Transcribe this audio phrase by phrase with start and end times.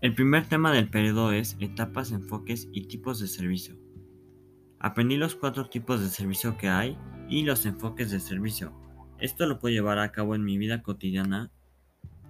[0.00, 3.76] El primer tema del periodo es etapas, enfoques y tipos de servicio.
[4.78, 6.96] Aprendí los cuatro tipos de servicio que hay
[7.28, 8.72] y los enfoques de servicio.
[9.18, 11.50] Esto lo puedo llevar a cabo en mi vida cotidiana,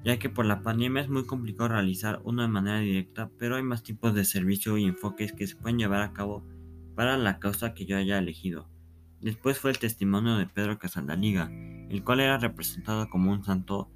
[0.02, 3.62] ya que por la pandemia es muy complicado realizar uno de manera directa, pero hay
[3.62, 6.45] más tipos de servicio y enfoques que se pueden llevar a cabo
[6.96, 8.68] para la causa que yo haya elegido.
[9.21, 11.48] Después fue el testimonio de Pedro Casandaliga,
[11.88, 13.88] el cual era representado como un santo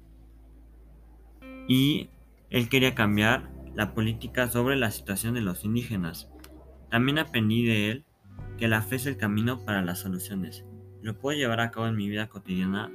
[1.67, 2.09] y
[2.49, 6.29] él quería cambiar la política sobre la situación de los indígenas.
[6.89, 8.05] También aprendí de él
[8.57, 10.65] que la fe es el camino para las soluciones.
[11.01, 12.91] Lo puedo llevar a cabo en mi vida cotidiana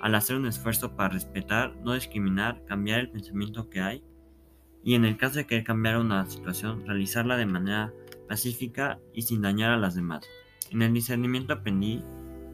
[0.00, 4.04] al hacer un esfuerzo para respetar, no discriminar, cambiar el pensamiento que hay
[4.84, 7.92] y en el caso de querer cambiar una situación, realizarla de manera
[8.28, 10.24] pacífica y sin dañar a las demás.
[10.70, 12.04] En el discernimiento aprendí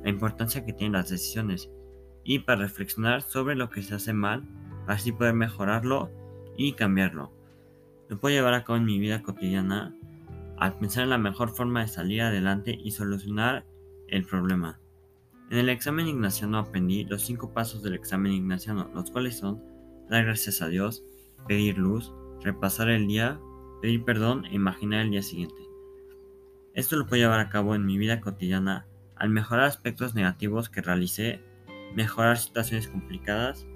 [0.02, 1.70] la importancia que tienen las decisiones
[2.24, 4.44] y para reflexionar sobre lo que se hace mal,
[4.86, 6.10] así poder mejorarlo
[6.56, 7.32] y cambiarlo.
[8.08, 9.94] Lo puedo llevar a cabo en mi vida cotidiana
[10.58, 13.66] al pensar en la mejor forma de salir adelante y solucionar
[14.08, 14.80] el problema.
[15.50, 19.62] En el examen ignaciano aprendí los cinco pasos del examen ignaciano, los cuales son
[20.08, 21.04] dar gracias a Dios,
[21.46, 23.40] pedir luz, repasar el día,
[23.80, 25.62] pedir perdón e imaginar el día siguiente.
[26.74, 30.82] Esto lo puedo llevar a cabo en mi vida cotidiana al mejorar aspectos negativos que
[30.82, 31.40] realicé,
[31.94, 33.66] mejorar situaciones complicadas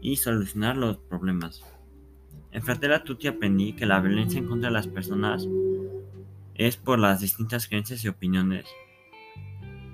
[0.00, 1.62] y solucionar los problemas.
[2.50, 5.46] En Fratera Tutti aprendí que la violencia en contra de las personas
[6.54, 8.66] es por las distintas creencias y opiniones,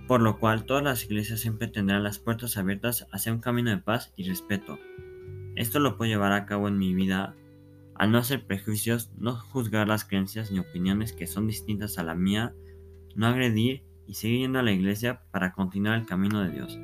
[0.07, 3.79] por lo cual todas las iglesias siempre tendrán las puertas abiertas hacia un camino de
[3.79, 4.79] paz y respeto.
[5.57, 7.35] Esto lo puedo llevar a cabo en mi vida
[7.95, 12.15] al no hacer prejuicios, no juzgar las creencias ni opiniones que son distintas a la
[12.15, 12.55] mía,
[13.15, 16.77] no agredir y seguir yendo a la iglesia para continuar el camino de Dios.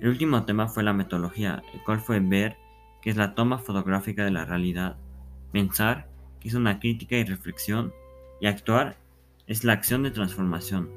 [0.00, 2.56] El último tema fue la metodología, el cual fue ver,
[3.04, 4.96] que es la toma fotográfica de la realidad,
[5.52, 6.08] pensar,
[6.40, 7.92] que es una crítica y reflexión,
[8.40, 8.96] y actuar
[9.46, 10.90] es la acción de transformación.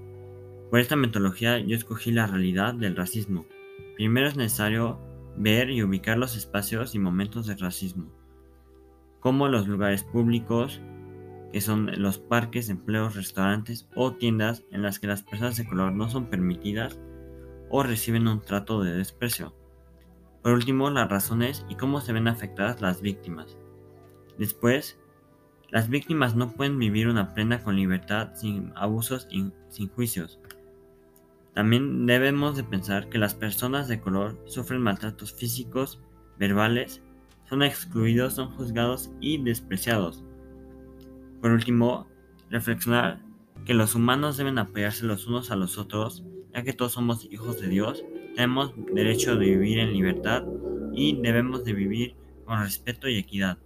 [0.71, 3.45] Por esta metodología yo escogí la realidad del racismo.
[3.95, 4.99] Primero es necesario
[5.37, 8.17] ver y ubicar los espacios y momentos de racismo
[9.19, 10.81] como los lugares públicos,
[11.51, 15.91] que son los parques, empleos, restaurantes o tiendas en las que las personas de color
[15.91, 16.99] no son permitidas
[17.69, 19.53] o reciben un trato de desprecio.
[20.47, 23.57] Por último, las razones y cómo se ven afectadas las víctimas.
[24.39, 24.97] Después,
[25.71, 30.39] las víctimas no pueden vivir una prenda con libertad sin abusos y sin juicios.
[31.53, 35.99] También debemos de pensar que las personas de color sufren maltratos físicos,
[36.39, 37.01] verbales
[37.49, 40.23] son excluidos, son juzgados y despreciados.
[41.41, 42.07] Por último,
[42.49, 43.19] reflexionar
[43.65, 47.59] que los humanos deben apoyarse los unos a los otros, ya que todos somos hijos
[47.59, 48.05] de Dios,
[48.37, 50.43] tenemos derecho de vivir en libertad
[50.93, 52.15] y debemos de vivir
[52.45, 53.57] con respeto y equidad.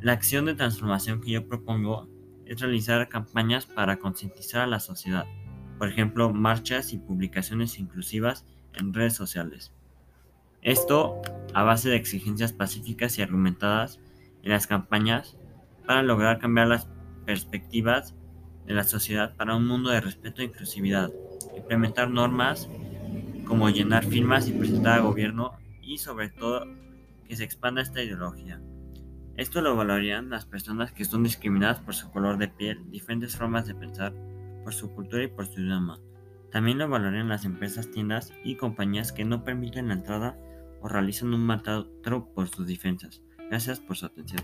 [0.00, 2.08] La acción de transformación que yo propongo
[2.46, 5.26] es realizar campañas para concientizar a la sociedad,
[5.78, 9.72] por ejemplo, marchas y publicaciones inclusivas en redes sociales.
[10.62, 11.20] Esto
[11.52, 13.98] a base de exigencias pacíficas y argumentadas
[14.44, 15.36] en las campañas
[15.88, 16.86] para lograr cambiar las
[17.26, 18.14] perspectivas
[18.68, 21.10] de la sociedad para un mundo de respeto e inclusividad,
[21.56, 22.68] implementar normas
[23.50, 25.50] como llenar firmas y presentar al gobierno
[25.82, 26.68] y sobre todo
[27.26, 28.62] que se expanda esta ideología.
[29.36, 33.66] Esto lo valorarían las personas que son discriminadas por su color de piel, diferentes formas
[33.66, 34.14] de pensar,
[34.62, 35.98] por su cultura y por su idioma.
[36.52, 40.38] También lo valorarían las empresas, tiendas y compañías que no permiten la entrada
[40.80, 43.20] o realizan un maltrato por sus defensas.
[43.48, 44.42] Gracias por su atención.